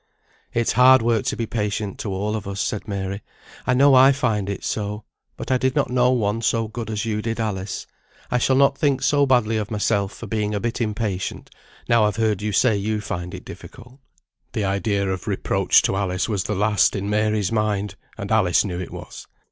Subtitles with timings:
[0.51, 3.21] "It's hard work to be patient to all of us," said Mary;
[3.67, 5.03] "I know I find it so,
[5.37, 7.85] but I did not know one so good as you did, Alice;
[8.31, 11.51] I shall not think so badly of myself for being a bit impatient,
[11.87, 13.99] now I've heard you say you find it difficult."
[14.53, 18.79] The idea of reproach to Alice was the last in Mary's mind; and Alice knew
[18.81, 19.27] it was.